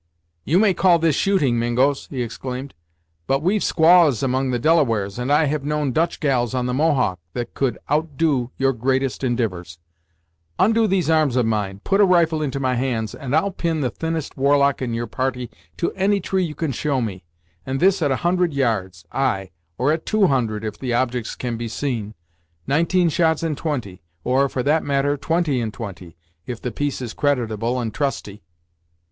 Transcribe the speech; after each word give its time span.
"You 0.45 0.57
may 0.57 0.73
call 0.73 0.97
this 0.97 1.15
shooting, 1.15 1.59
Mingos!" 1.59 2.07
he 2.07 2.23
exclaimed, 2.23 2.73
"but 3.27 3.43
we've 3.43 3.63
squaws 3.63 4.23
among 4.23 4.49
the 4.49 4.57
Delawares, 4.57 5.19
and 5.19 5.31
I 5.31 5.45
have 5.45 5.63
known 5.63 5.91
Dutch 5.91 6.19
gals 6.19 6.55
on 6.55 6.65
the 6.65 6.73
Mohawk, 6.73 7.19
that 7.33 7.53
could 7.53 7.77
outdo 7.87 8.49
your 8.57 8.73
greatest 8.73 9.23
indivours. 9.23 9.77
Ondo 10.57 10.87
these 10.87 11.07
arms 11.07 11.35
of 11.35 11.45
mine, 11.45 11.81
put 11.83 12.01
a 12.01 12.05
rifle 12.05 12.41
into 12.41 12.59
my 12.59 12.73
hands, 12.73 13.13
and 13.13 13.35
I'll 13.35 13.51
pin 13.51 13.81
the 13.81 13.91
thinnest 13.91 14.35
warlock 14.35 14.81
in 14.81 14.95
your 14.95 15.05
party 15.05 15.51
to 15.77 15.91
any 15.91 16.19
tree 16.19 16.45
you 16.45 16.55
can 16.55 16.71
show 16.71 16.99
me, 16.99 17.23
and 17.63 17.79
this 17.79 18.01
at 18.01 18.09
a 18.09 18.15
hundred 18.25 18.53
yards 18.55 19.05
ay, 19.11 19.51
or 19.77 19.91
at 19.91 20.07
two 20.07 20.25
hundred 20.25 20.65
if 20.65 20.79
the 20.79 20.95
objects 20.95 21.35
can 21.35 21.57
be 21.57 21.67
seen, 21.67 22.15
nineteen 22.65 23.07
shots 23.09 23.43
in 23.43 23.55
twenty; 23.55 24.01
or, 24.23 24.49
for 24.49 24.63
that 24.63 24.83
matter 24.83 25.15
twenty 25.15 25.59
in 25.61 25.71
twenty, 25.71 26.17
if 26.47 26.59
the 26.59 26.71
piece 26.71 27.03
is 27.03 27.13
creditable 27.13 27.79
and 27.79 27.93
trusty!" 27.93 28.41